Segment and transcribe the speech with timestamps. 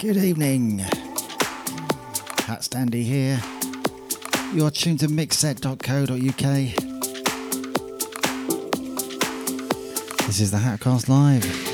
[0.00, 0.78] Good evening.
[0.78, 3.42] Hat Standy here.
[4.54, 5.76] You're tuned to mixset.co.uk.
[10.26, 11.67] This is the Hatcast Live.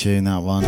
[0.00, 0.62] Tune, that one.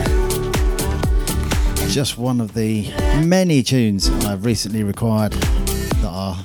[1.88, 2.92] Just one of the
[3.24, 6.36] many tunes I've recently required that are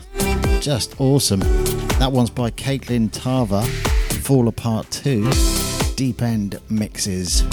[0.61, 1.66] just awesome.
[1.99, 3.63] That one's by Katelyn Tarver,
[4.21, 5.31] Fall Apart Too,
[5.95, 7.43] Deep End Mixes.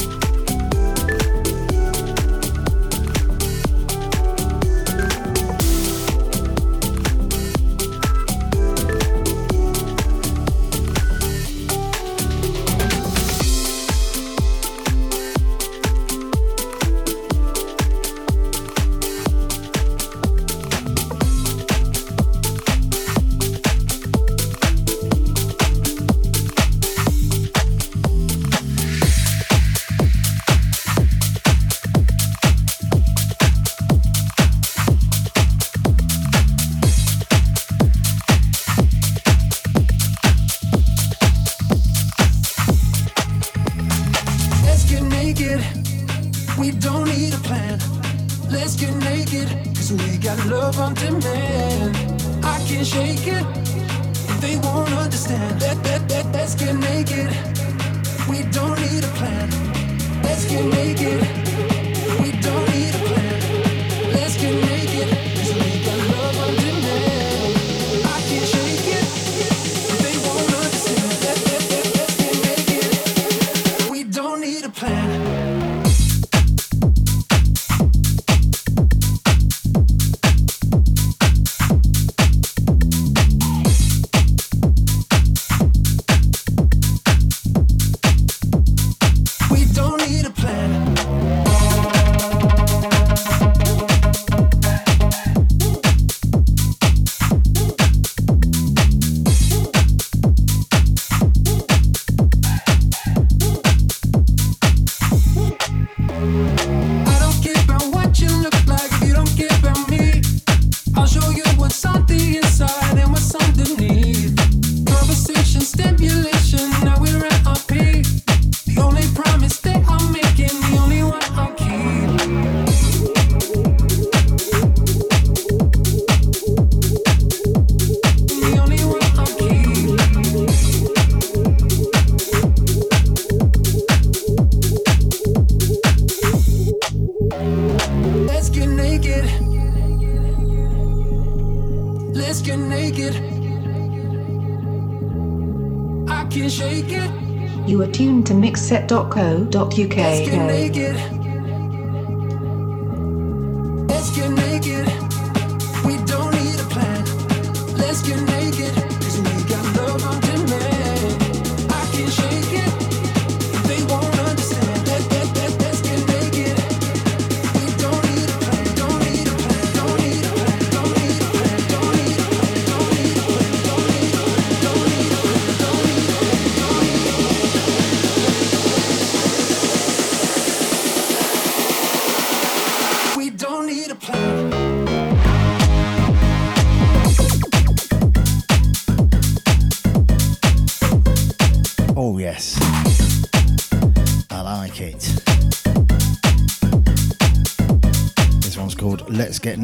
[147.74, 151.23] You are tuned to mixset.co.uk.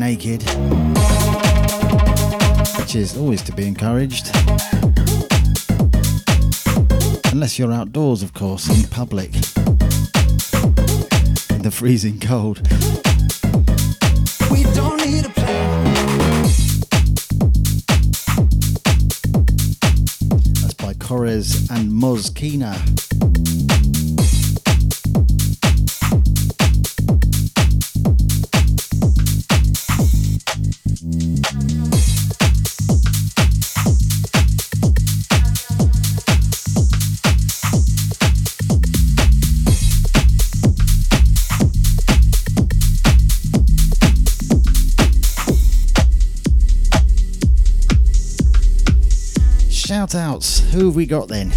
[0.01, 0.43] Naked,
[2.79, 4.31] which is always to be encouraged.
[7.31, 9.35] Unless you're outdoors, of course, in public,
[11.51, 12.63] in the freezing cold.
[14.51, 15.93] We don't need a plan.
[20.63, 22.75] That's by KORRES and Moss Kena.
[22.75, 23.00] Shout
[51.01, 51.51] we got then?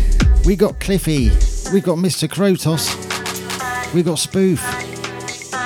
[0.45, 1.25] We got Cliffy.
[1.74, 2.30] We got Mr.
[2.30, 2.88] Krotos.
[3.94, 4.62] We got Spoof.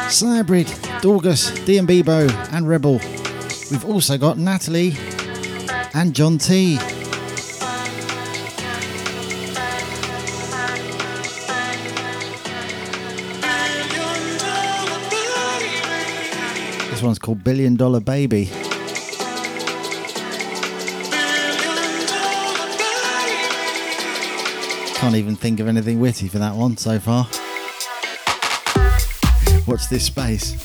[0.10, 0.66] Cybrid,
[1.04, 2.94] Dorgus, DMBbo, and Rebel.
[3.70, 4.96] We've also got Natalie
[5.94, 6.78] and John T.
[16.90, 18.50] This one's called Billion Dollar Baby.
[25.00, 27.28] Can't even think of anything witty for that one so far.
[29.68, 30.58] Watch this space.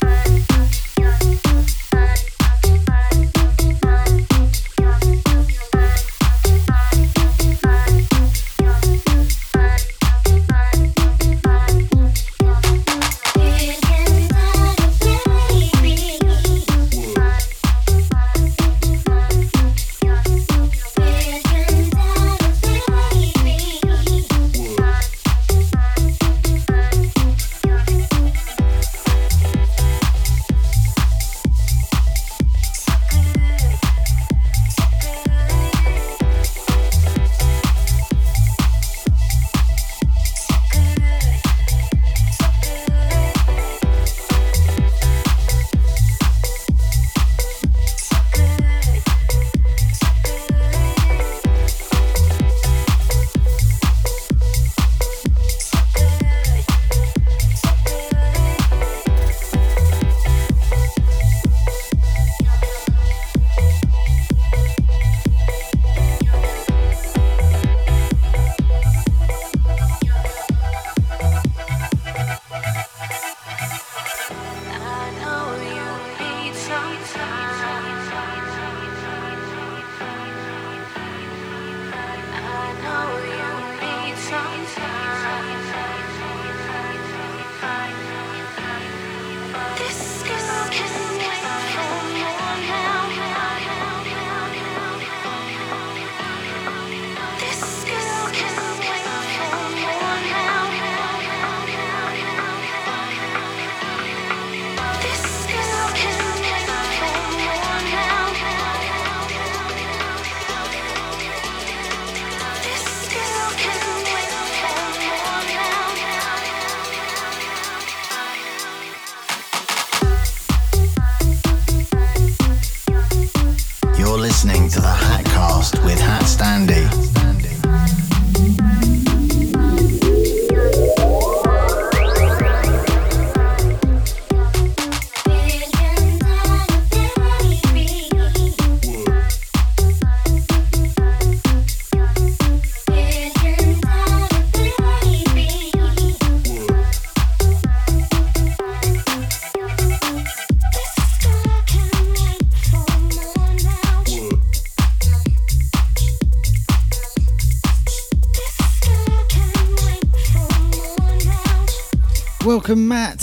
[162.73, 163.19] welcome Matt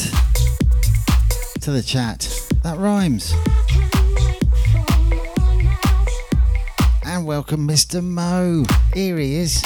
[1.60, 2.20] to the chat.
[2.62, 3.34] That rhymes.
[7.04, 8.00] And welcome Mr.
[8.00, 8.64] Mo.
[8.94, 9.60] Here he is.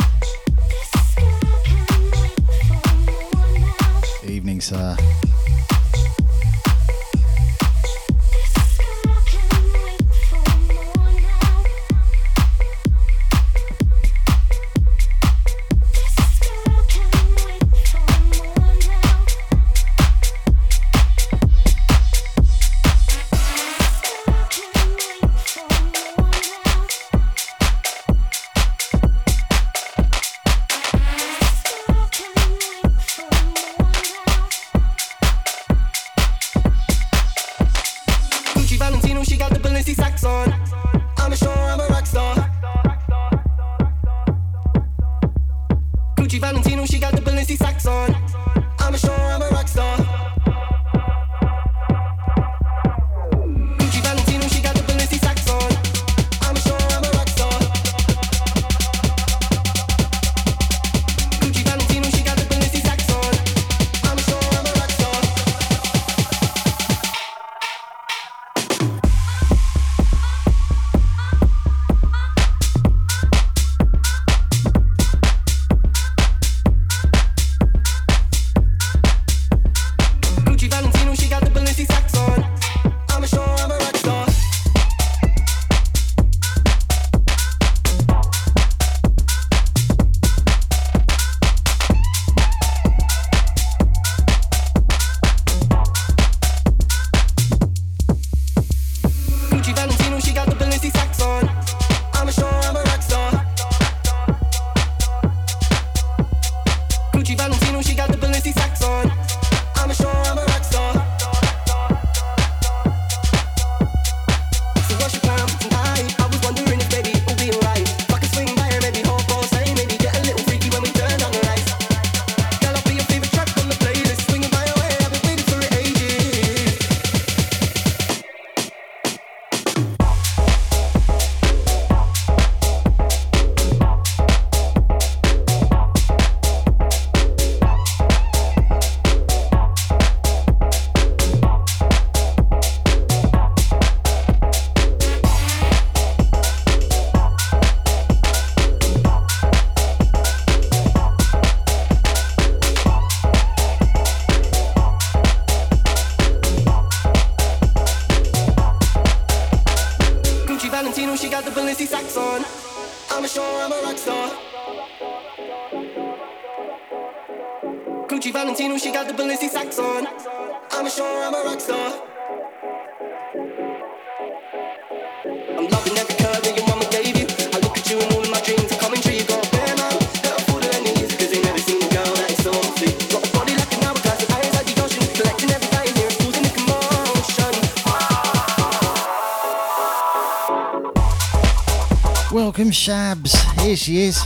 [192.85, 193.35] Shabs.
[193.63, 194.23] Here she is.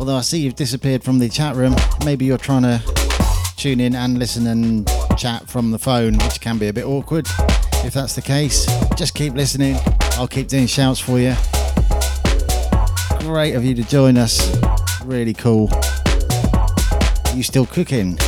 [0.00, 1.76] Although I see you've disappeared from the chat room.
[2.04, 2.82] Maybe you're trying to
[3.56, 4.84] tune in and listen and
[5.16, 7.28] chat from the phone, which can be a bit awkward.
[7.84, 9.76] If that's the case, just keep listening.
[10.14, 11.36] I'll keep doing shouts for you.
[13.20, 14.60] Great of you to join us.
[15.04, 15.70] Really cool.
[17.32, 18.18] You still cooking?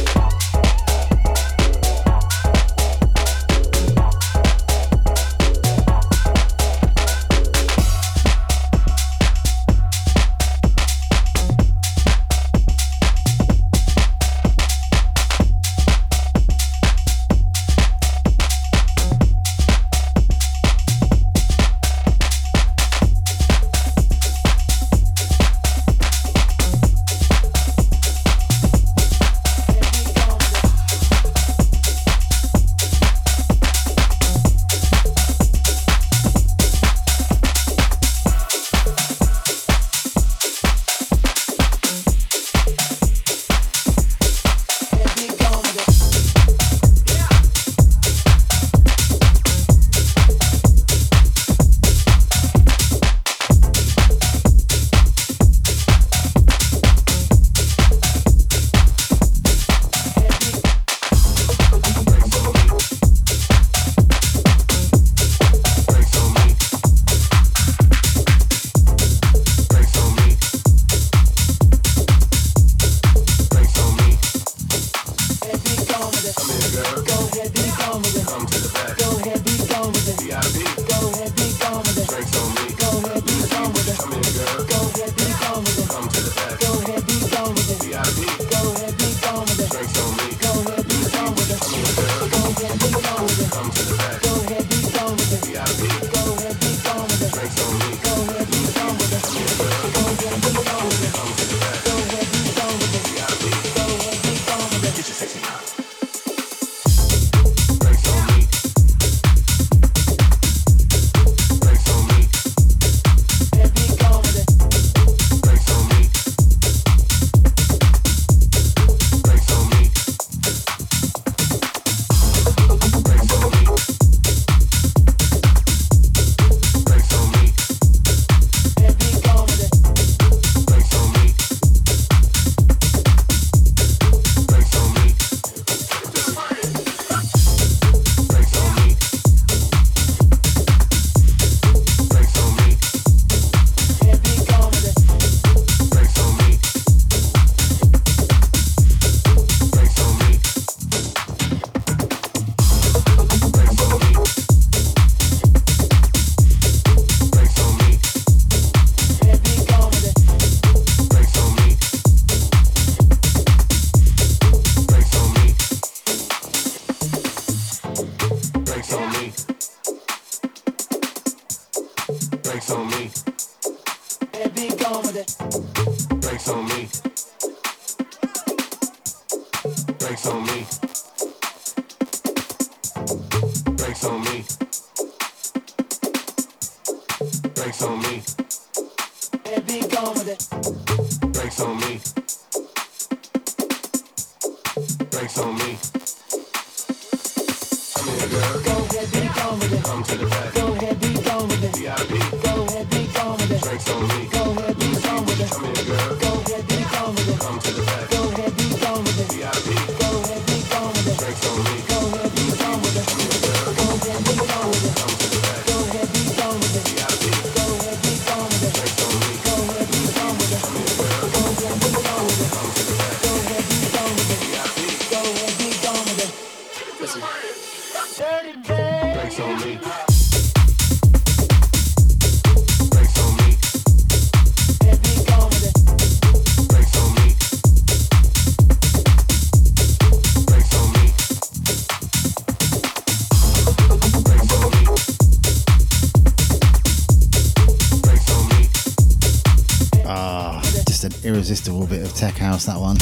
[252.58, 252.96] house, that one.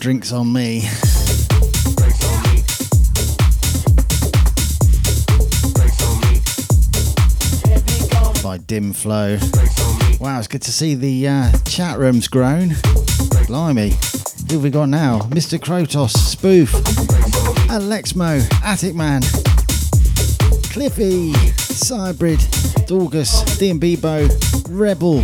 [0.00, 0.82] Drinks on me.
[8.42, 9.38] By Dim Flo.
[10.20, 12.76] Wow, it's good to see the uh, chat room's grown.
[13.46, 13.94] Blimey.
[14.48, 15.20] Who have we got now?
[15.30, 15.58] Mr.
[15.58, 16.70] Krotos, Spoof,
[17.68, 19.20] Alexmo, Attic Man,
[20.72, 22.38] Cliffy, Cybrid,
[22.86, 25.22] Dorgus, DMB Bow, Rebel,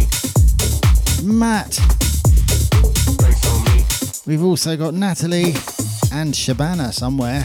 [1.22, 1.78] Matt.
[4.26, 5.54] We've also got Natalie
[6.12, 7.42] and Shabana somewhere.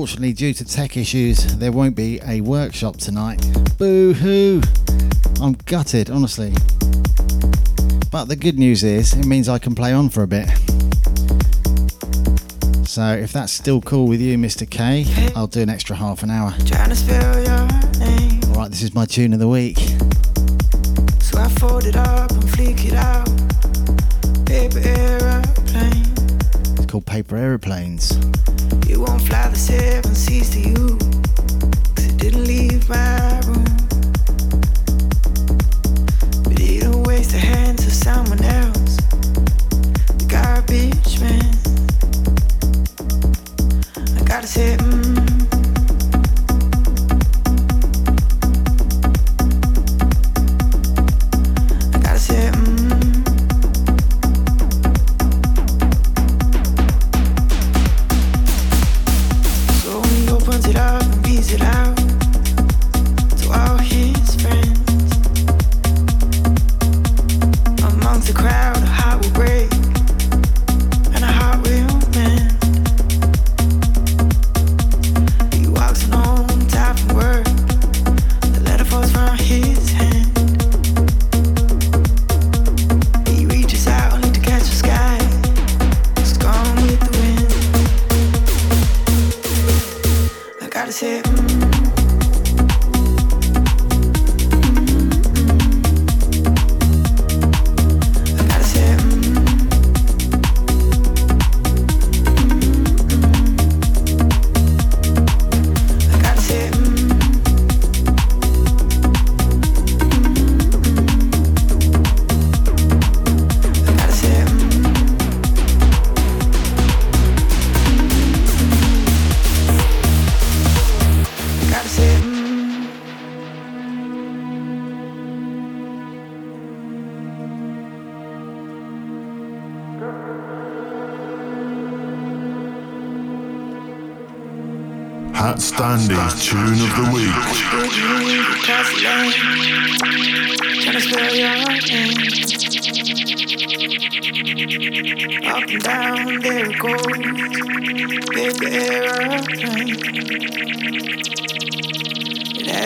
[0.00, 3.38] Unfortunately, due to tech issues, there won't be a workshop tonight.
[3.76, 4.62] Boo hoo!
[5.42, 6.54] I'm gutted, honestly.
[8.10, 10.48] But the good news is, it means I can play on for a bit.
[12.88, 14.68] So if that's still cool with you, Mr.
[14.68, 15.04] K,
[15.36, 16.54] I'll do an extra half an hour.
[16.64, 17.66] Trying to spell your
[17.98, 18.40] name.
[18.44, 19.76] Alright, this is my tune of the week.
[21.20, 23.26] So I fold it up and flick it out.
[24.46, 26.06] Paper aeroplane.
[26.78, 28.18] It's called Paper Aeroplanes.
[28.86, 30.98] You won't fly the seven seas to you.
[31.94, 33.64] Cause it didn't leave my room.
[36.44, 38.96] But it don't waste the hands of someone else.
[40.18, 41.59] The garbage man.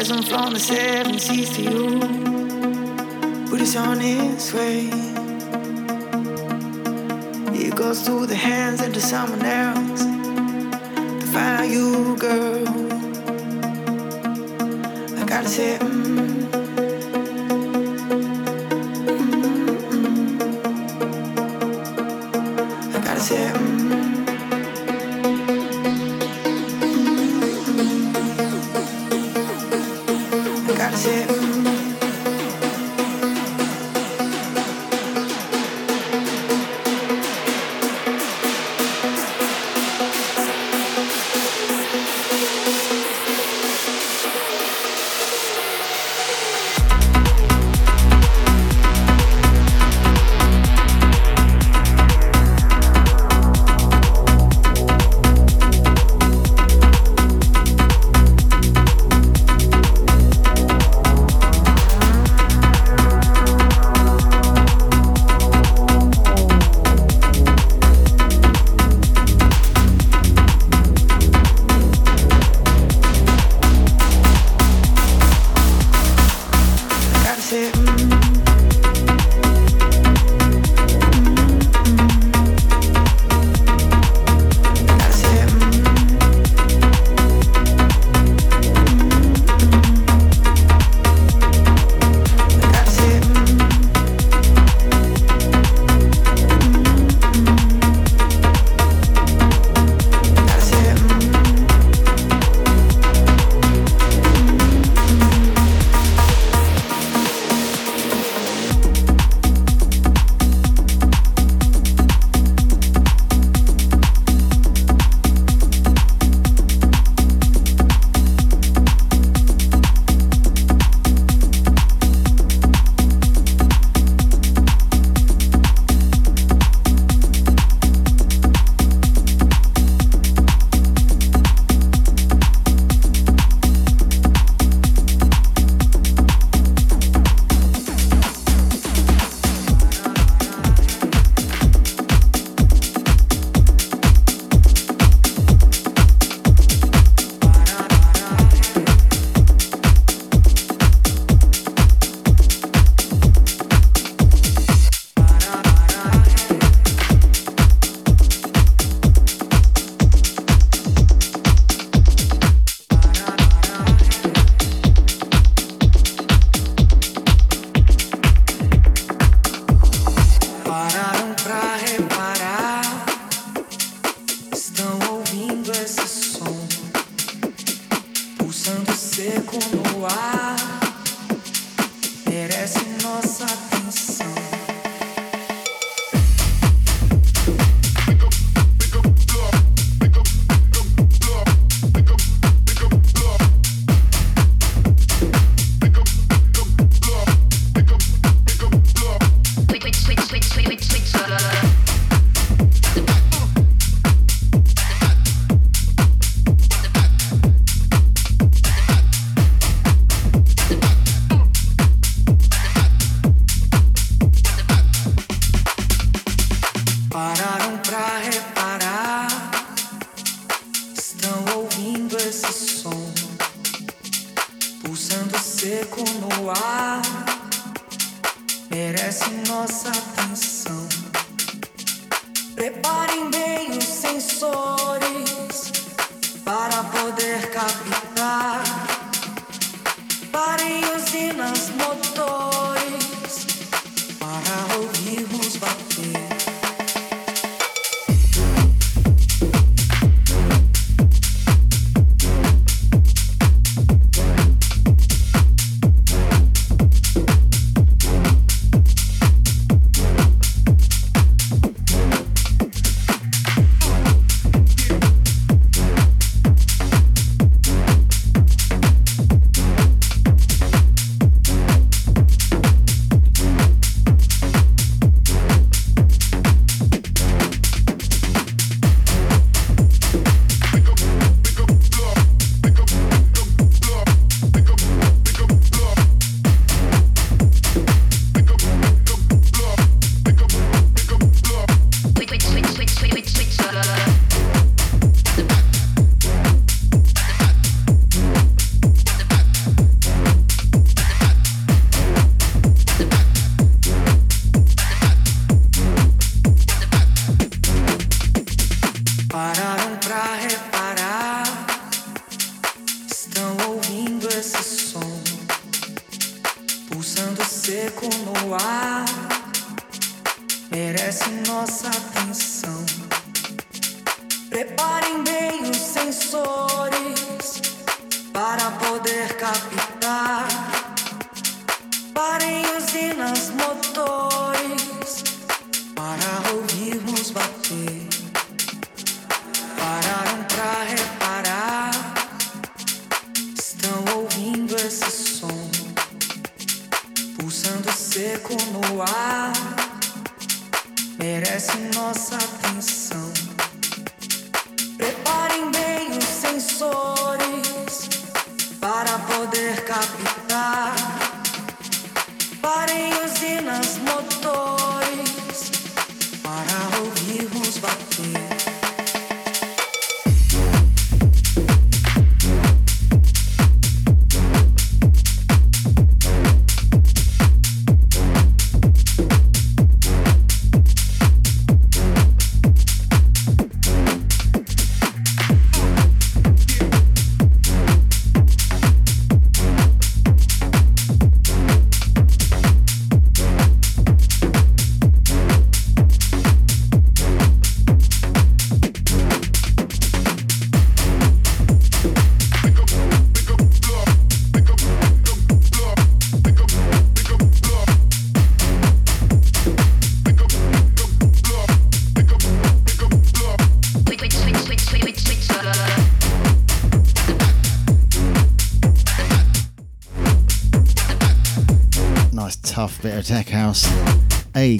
[0.04, 1.98] It hasn't the seven seas to you,
[3.58, 4.90] it's on its way.
[7.58, 12.68] It goes through the hands into someone else to find you, girl.
[15.18, 15.78] I gotta say,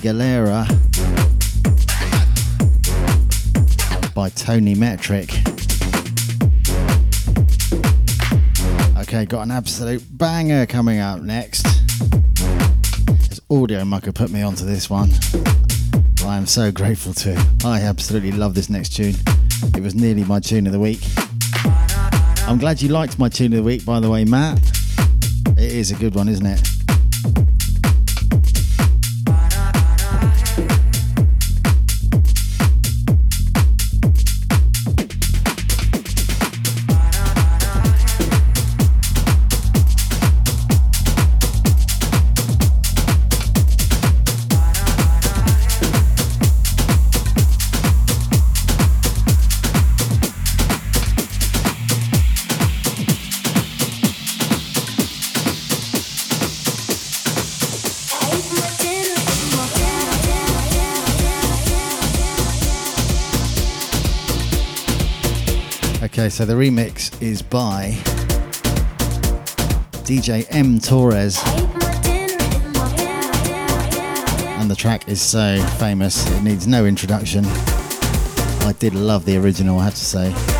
[0.05, 0.67] Galera
[4.15, 5.31] by Tony Metric.
[8.99, 11.65] Okay, got an absolute banger coming up next.
[13.31, 15.09] As Audio Mucker put me onto this one.
[16.23, 17.43] I am so grateful to.
[17.65, 19.15] I absolutely love this next tune.
[19.75, 21.01] It was nearly my tune of the week.
[22.47, 24.59] I'm glad you liked my tune of the week, by the way, Matt.
[25.57, 26.74] It is a good one, isn't it?
[66.35, 67.93] So the remix is by
[70.03, 71.41] DJ M Torresz,
[74.59, 77.45] and the track is so famous it needs no introduction.
[77.45, 80.54] I did love the original, I have to say.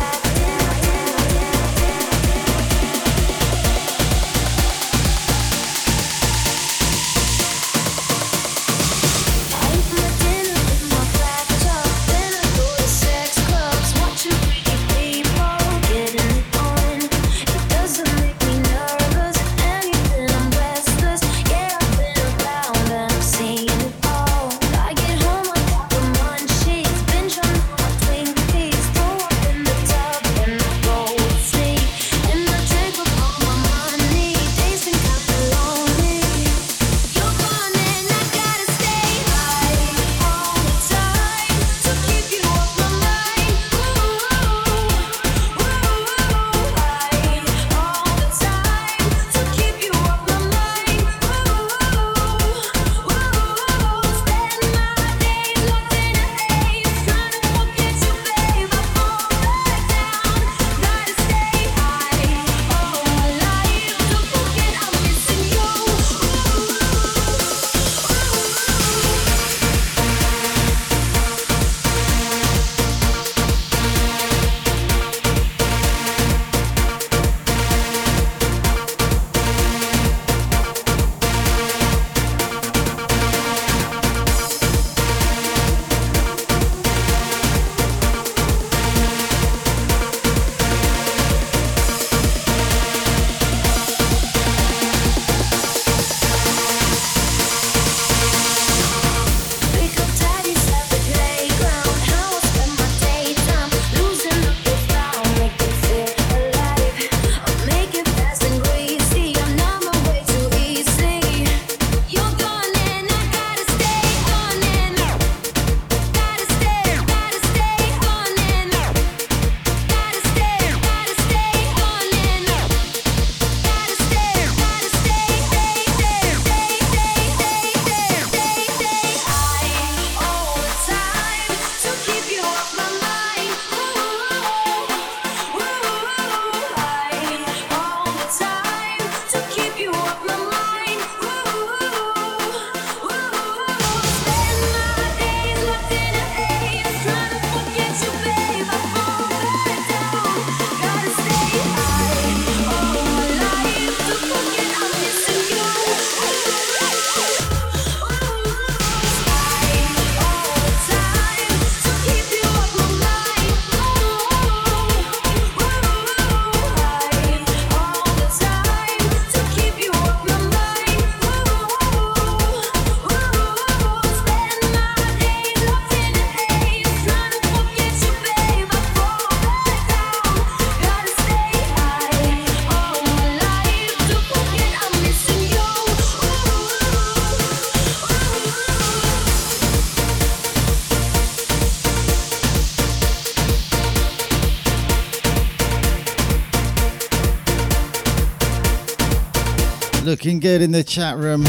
[200.25, 201.43] Looking good in the chat room.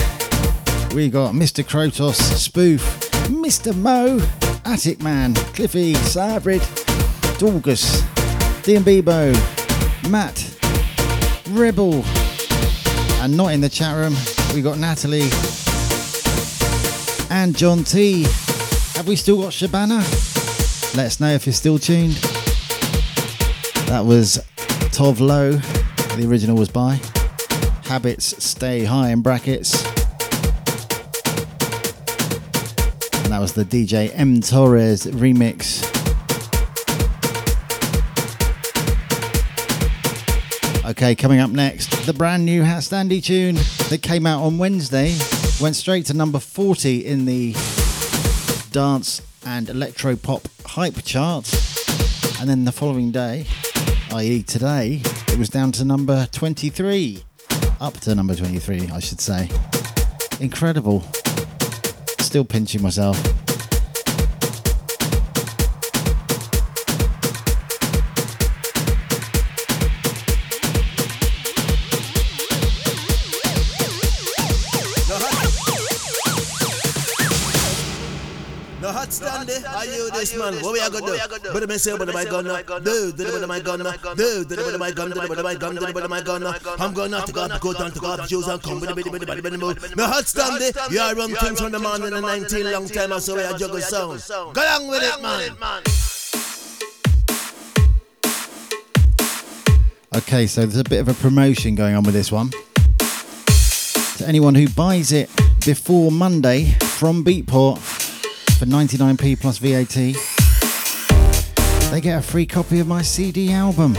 [0.95, 1.65] We got Mr.
[1.65, 2.83] Krotos, Spoof,
[3.31, 3.75] Mr.
[3.75, 4.21] Mo,
[4.67, 6.61] Attic Man, Cliffy, Sabrid,
[7.39, 8.03] Dorgus,
[8.65, 9.33] Dean Bebo,
[10.11, 10.37] Matt,
[11.53, 12.05] Rebel,
[13.23, 14.15] and not in the chat room,
[14.55, 15.31] we got Natalie
[17.31, 18.25] and John T.
[18.95, 20.05] Have we still got Shabana?
[20.95, 22.13] Let us know if you're still tuned.
[23.87, 24.39] That was
[24.93, 25.53] Tove Lo.
[26.19, 27.01] The original was by
[27.89, 29.85] Habits Stay High in brackets.
[33.23, 35.85] And that was the DJ M Torresz remix.
[40.85, 43.55] Okay, coming up next, the brand new Hat Standy tune
[43.89, 45.17] that came out on Wednesday
[45.61, 47.53] went straight to number 40 in the
[48.73, 51.49] dance and electro pop hype chart.
[52.41, 53.47] And then the following day,
[54.13, 57.23] i.e., today, it was down to number 23.
[57.81, 59.51] Up to number 23, I should say.
[60.41, 61.05] Incredible.
[62.21, 63.46] Still pinching myself.
[80.37, 80.55] Man?
[80.63, 81.53] What we are gonna do?
[81.53, 82.45] But me say, but my gun,
[82.85, 83.79] do, do, but my gun,
[84.17, 86.47] do, do, but my gun, do, but my gun, do, but my gun.
[86.79, 88.95] I'm gonna to go up, go down to go up, shoes and come with the
[88.95, 89.95] bitty, bitty, bitty, bitty, bitty.
[89.97, 90.63] No hot stand.
[90.91, 93.57] You are run things from the man in the 19 long time, so we are
[93.57, 94.23] juggle sound.
[94.29, 95.83] Go along with it, man.
[100.17, 102.51] Okay, so there's a bit of a promotion going on with this one.
[104.17, 105.29] To anyone who buys it
[105.67, 107.79] before Monday from Beatport
[108.59, 109.95] for 99p plus VAT,
[111.91, 113.93] they get a free copy of my CD album.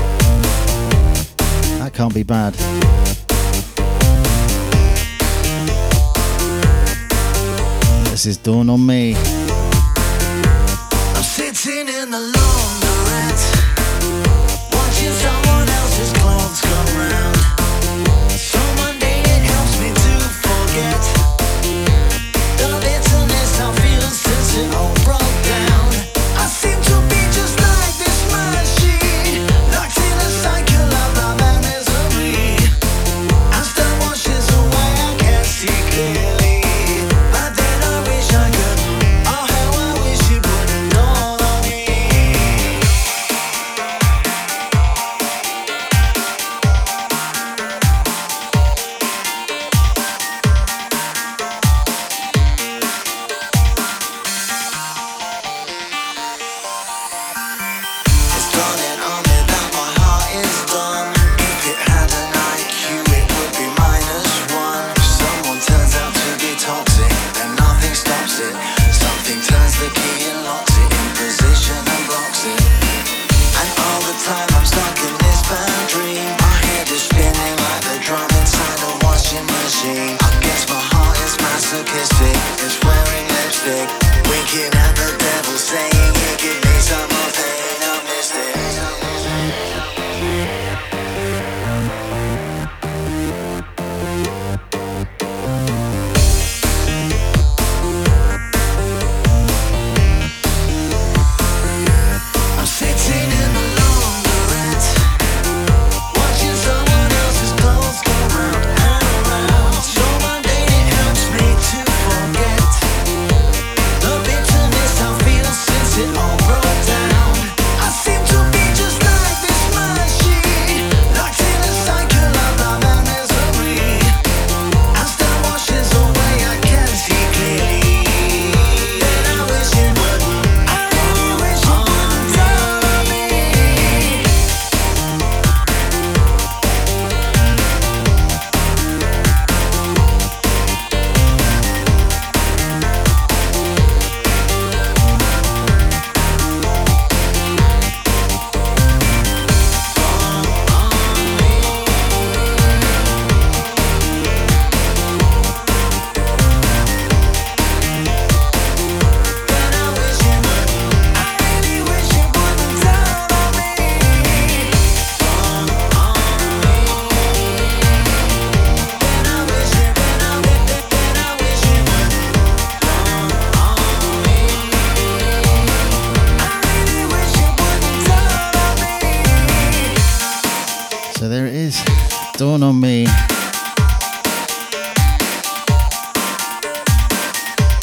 [1.78, 2.54] That can't be bad.
[8.06, 9.16] This is Dawn on Me.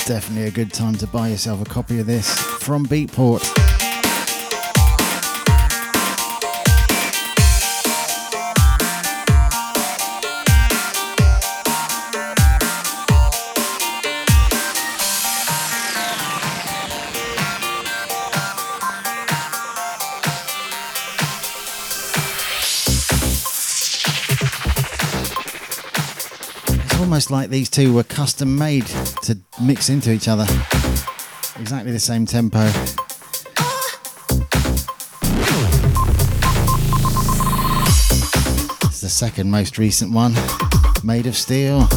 [0.06, 3.73] Definitely a good time to buy yourself a copy of this from Beatport.
[27.14, 28.86] Almost like these two were custom made
[29.22, 30.42] to mix into each other.
[31.60, 32.58] Exactly the same tempo.
[38.88, 40.34] It's the second most recent one,
[41.04, 41.88] Maid of Steel.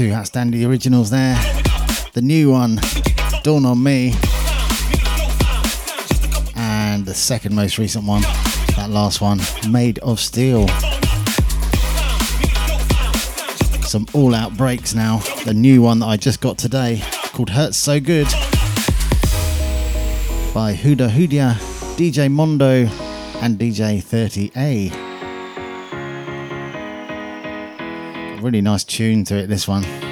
[0.00, 1.34] Two Hat Standy originals there.
[2.14, 2.80] The new one,
[3.42, 4.14] Dawn on Me.
[6.56, 9.40] And the second most recent one, that last one,
[9.70, 10.66] Maid of Steel.
[13.82, 15.18] Some all out breaks now.
[15.44, 17.02] The new one that I just got today
[17.34, 18.28] called Hurts So Good
[20.54, 21.56] by Huda Hudia,
[21.98, 22.86] DJ Mondo,
[23.42, 25.09] and DJ 30A.
[28.40, 30.09] Really nice tune to it, this one.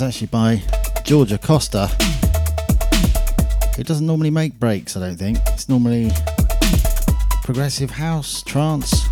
[0.00, 0.62] One's actually by
[1.02, 1.88] George Acosta,
[3.74, 5.38] who doesn't normally make breaks, I don't think.
[5.48, 6.12] It's normally
[7.42, 9.08] progressive house, trance.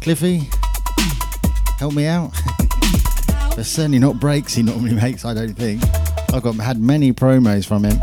[0.00, 0.48] Cliffy,
[1.78, 2.30] help me out.
[3.54, 5.82] There's certainly not breaks he normally makes, I don't think.
[6.32, 8.00] I've got had many promos from him.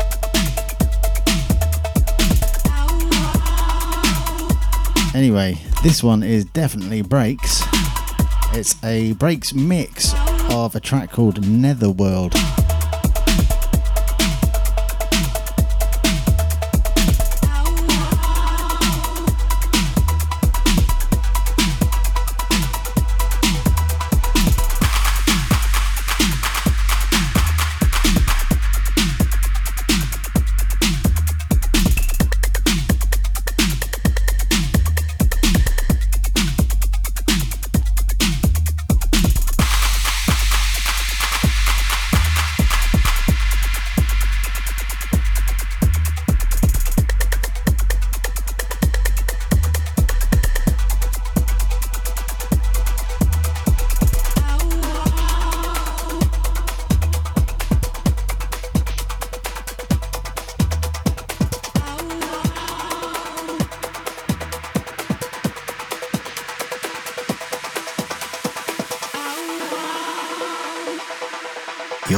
[5.12, 7.64] Anyway, this one is definitely breaks.
[8.52, 10.07] It's a breaks mix
[10.50, 12.34] of a track called Netherworld.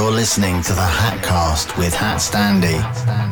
[0.00, 3.29] You're listening to the Hatcast with Hat Standy.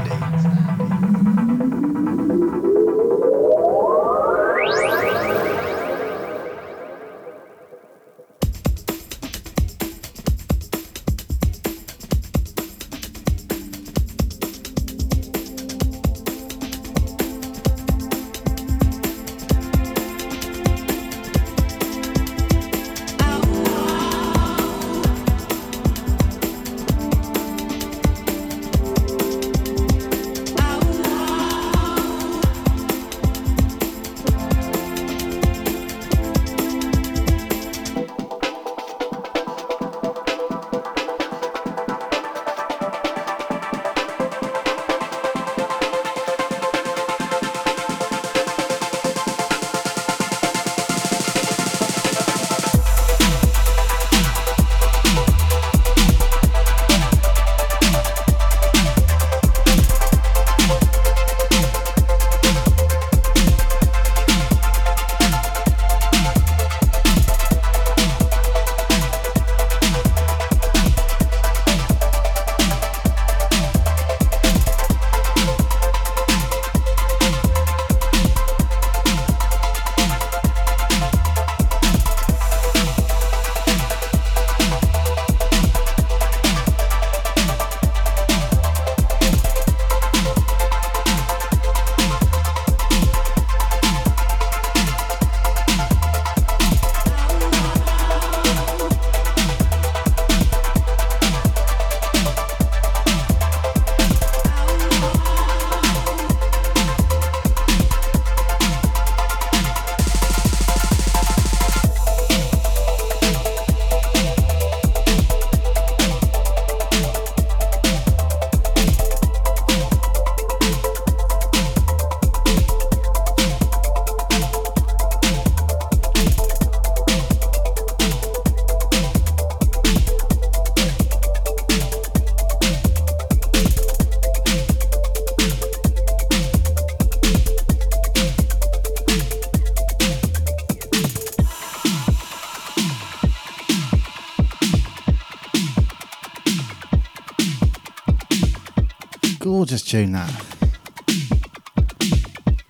[149.68, 150.30] Gorgeous tune that.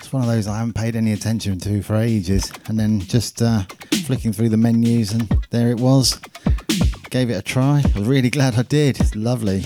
[0.01, 3.40] It's one of those I haven't paid any attention to for ages, and then just
[3.40, 3.62] uh,
[4.05, 6.18] flicking through the menus, and there it was.
[7.11, 7.84] Gave it a try.
[7.84, 8.99] I was really glad I did.
[8.99, 9.64] It's lovely.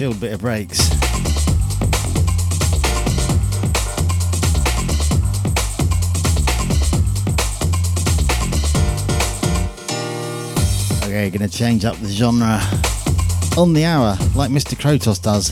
[0.00, 0.90] Chilled bit of breaks.
[11.04, 12.62] Okay, gonna change up the genre
[13.58, 14.74] on the hour, like Mr.
[14.74, 15.50] Krotos does.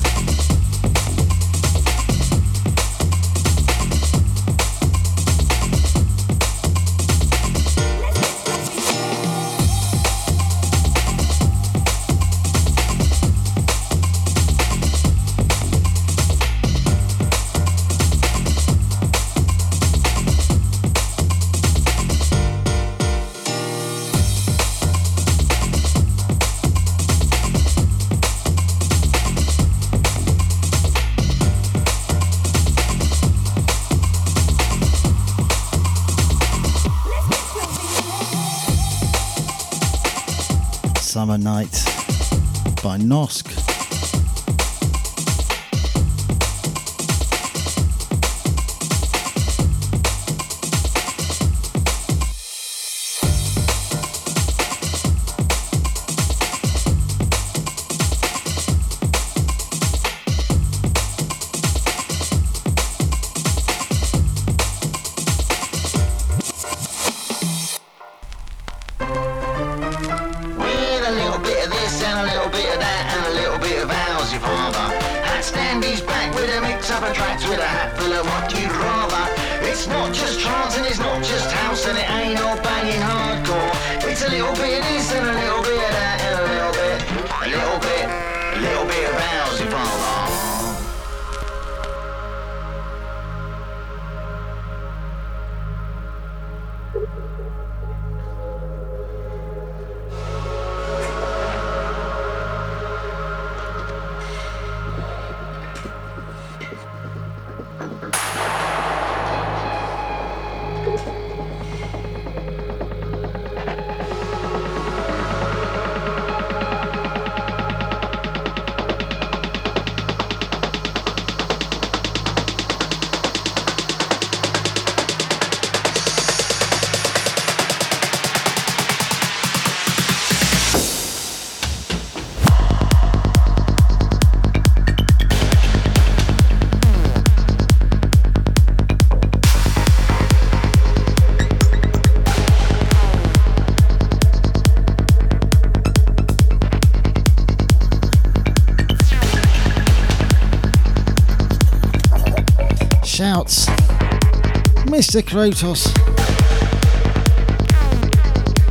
[154.99, 155.23] Mr.
[155.23, 155.87] Krotos.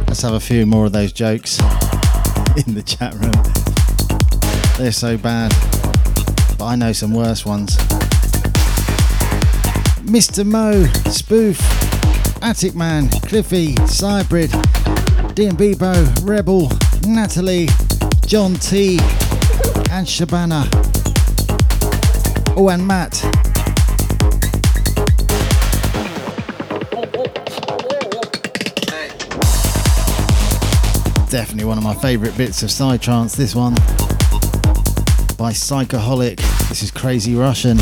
[0.09, 1.57] Let's have a few more of those jokes
[2.67, 3.31] in the chat room.
[4.77, 5.55] They're so bad,
[6.57, 7.77] but I know some worse ones.
[10.03, 10.45] Mr.
[10.45, 11.61] Mo, Spoof,
[12.43, 14.49] Attic Man, Cliffy, Cybrid,
[15.33, 16.69] Bebo, Rebel,
[17.07, 17.69] Natalie,
[18.25, 18.97] John T,
[19.91, 20.67] and Shabana.
[22.57, 23.46] Oh, and Matt.
[31.29, 33.73] Definitely one of my favourite bits of Psytrance, this one.
[35.37, 36.37] By Psychoholic.
[36.69, 37.77] This is Crazy Russian.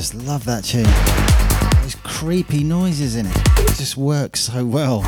[0.00, 0.84] Just love that tune.
[1.82, 3.36] There's creepy noises in it.
[3.58, 5.02] It just works so well.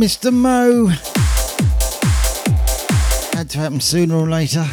[0.00, 0.32] Mr.
[0.32, 0.86] Mo.
[3.36, 4.64] Had to happen sooner or later.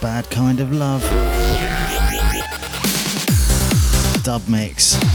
[0.00, 1.02] Bad kind of love.
[4.24, 5.11] Dub mix.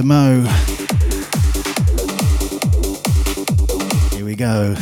[0.00, 0.04] Mr.
[0.04, 0.42] Mo.
[4.16, 4.74] Here we go.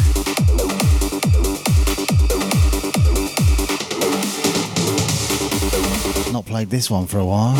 [6.32, 7.56] Not played this one for a while.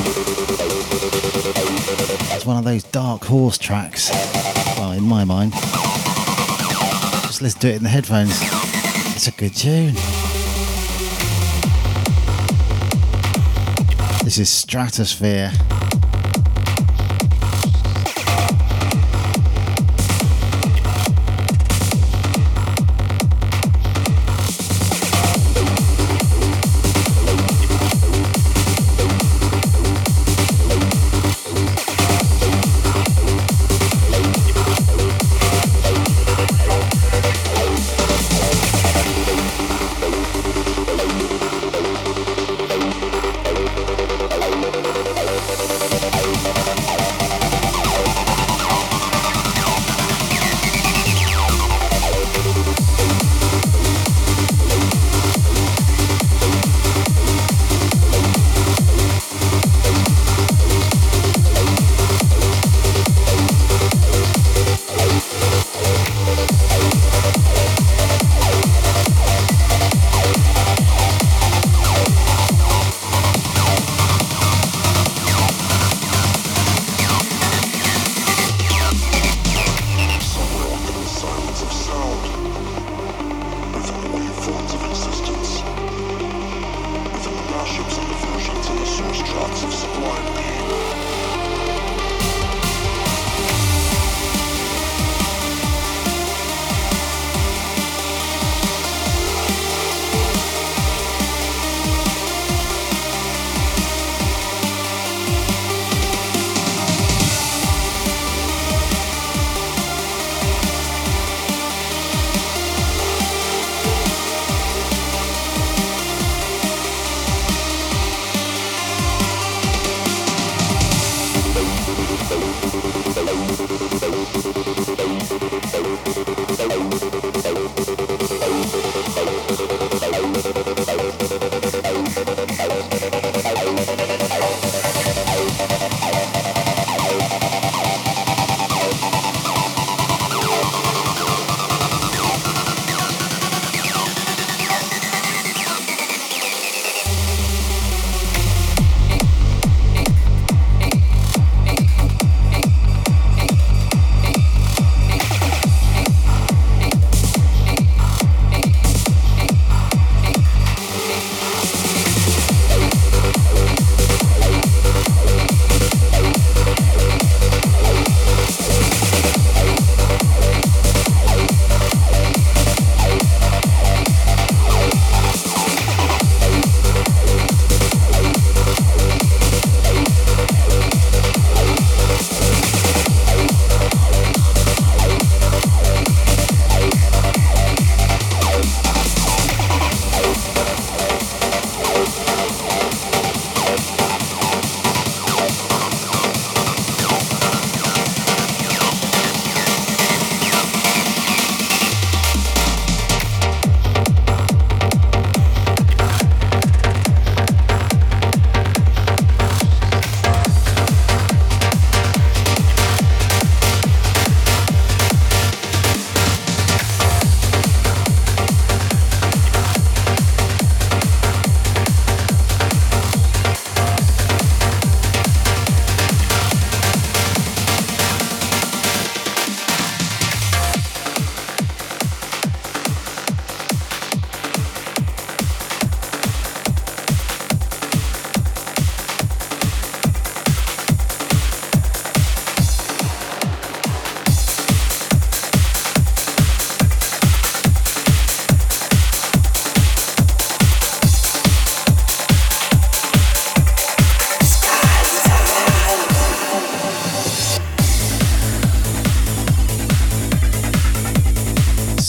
[2.37, 4.11] It's one of those dark horse tracks.
[4.79, 5.53] Well, in my mind.
[7.23, 8.39] Just listen to it in the headphones.
[9.17, 9.95] It's a good tune.
[14.23, 15.78] This is Stratosfear.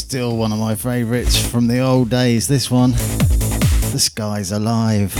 [0.09, 2.47] Still one of my favourites from the old days.
[2.47, 5.13] This one, The Skyz Alive.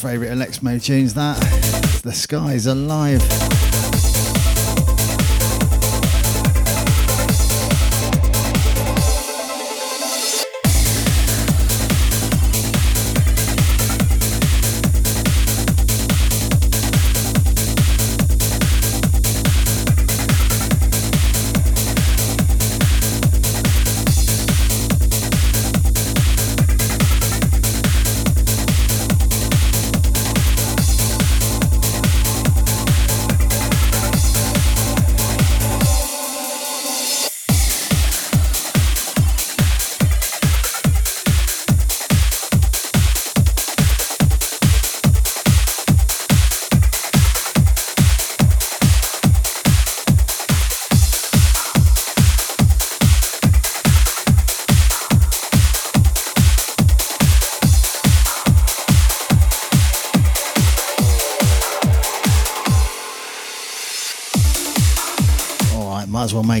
[0.00, 0.32] Of my favourite
[0.80, 1.38] tunes, that.
[2.02, 3.69] The Skyz Alive.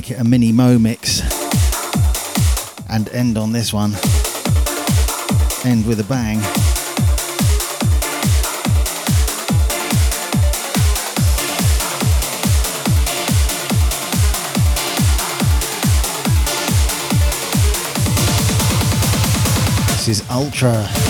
[0.00, 1.20] Make it a mini Mo mix
[2.88, 3.92] and end on this one.
[5.62, 6.38] End with a bang.
[19.88, 21.09] This is Ultra.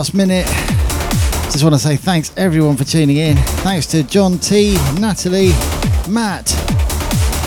[0.00, 0.46] Last minute.
[1.52, 3.36] Just want to say thanks everyone for tuning in.
[3.36, 5.50] Thanks to John T, Natalie,
[6.08, 6.46] Matt,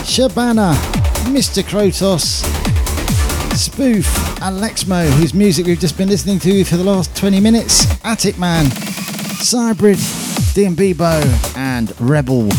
[0.06, 0.76] Shabana,
[1.34, 1.64] Mr.
[1.64, 2.44] Krotos,
[3.56, 4.06] Spoof,
[4.40, 8.70] Alexmo, whose music we've just been listening to for the last 20 minutes, Attic Man,
[9.40, 12.50] Cybrid, Bebo, and Rebel.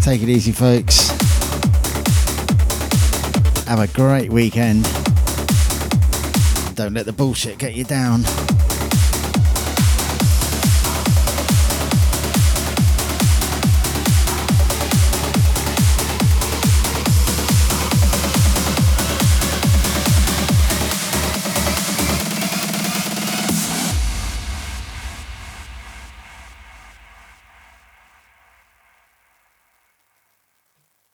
[0.00, 1.10] Take it easy, folks.
[3.68, 4.82] Have a great weekend.
[6.76, 8.24] Don't let the bullshit get you down.